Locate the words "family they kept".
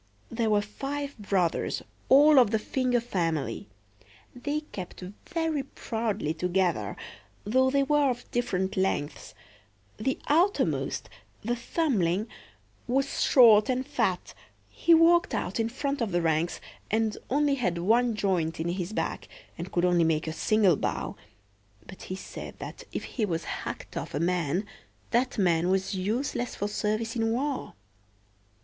2.99-5.03